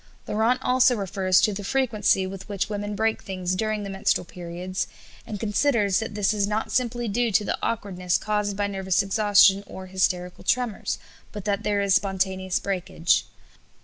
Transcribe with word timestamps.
Laurent 0.27 0.59
also 0.63 0.95
refers 0.95 1.39
to 1.39 1.53
the 1.53 1.63
frequency 1.63 2.25
with 2.25 2.49
which 2.49 2.69
women 2.71 2.95
break 2.95 3.21
things 3.21 3.53
during 3.53 3.83
the 3.83 3.89
menstrual 3.91 4.25
periods, 4.25 4.87
and 5.27 5.39
considers 5.39 5.99
that 5.99 6.15
this 6.15 6.33
is 6.33 6.47
not 6.47 6.71
simply 6.71 7.07
due 7.07 7.31
to 7.31 7.45
the 7.45 7.55
awkwardness 7.61 8.17
caused 8.17 8.57
by 8.57 8.65
nervous 8.65 9.03
exhaustion 9.03 9.63
or 9.67 9.85
hysterical 9.85 10.43
tremors, 10.43 10.97
but 11.31 11.45
that 11.45 11.61
there 11.61 11.81
is 11.81 11.93
spontaneous 11.93 12.57
breakage. 12.57 13.25